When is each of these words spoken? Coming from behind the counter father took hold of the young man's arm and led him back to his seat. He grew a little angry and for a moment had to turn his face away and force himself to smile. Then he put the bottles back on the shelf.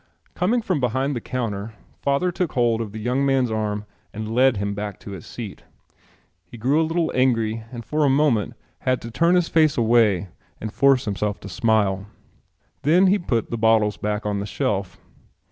Coming 0.33 0.63
from 0.63 0.79
behind 0.79 1.15
the 1.15 1.21
counter 1.21 1.75
father 2.01 2.31
took 2.31 2.53
hold 2.53 2.81
of 2.81 2.91
the 2.91 2.97
young 2.99 3.23
man's 3.23 3.51
arm 3.51 3.85
and 4.11 4.33
led 4.33 4.57
him 4.57 4.73
back 4.73 4.99
to 5.01 5.11
his 5.11 5.27
seat. 5.27 5.61
He 6.43 6.57
grew 6.57 6.81
a 6.81 6.81
little 6.81 7.11
angry 7.13 7.63
and 7.71 7.85
for 7.85 8.03
a 8.03 8.09
moment 8.09 8.53
had 8.79 8.99
to 9.03 9.11
turn 9.11 9.35
his 9.35 9.47
face 9.47 9.77
away 9.77 10.29
and 10.59 10.73
force 10.73 11.05
himself 11.05 11.39
to 11.41 11.49
smile. 11.49 12.07
Then 12.81 13.05
he 13.05 13.19
put 13.19 13.51
the 13.51 13.59
bottles 13.59 13.97
back 13.97 14.25
on 14.25 14.39
the 14.39 14.47
shelf. 14.47 14.97